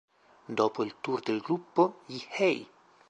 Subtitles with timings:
[0.47, 2.67] Dopo il tour del gruppo, gli Hey!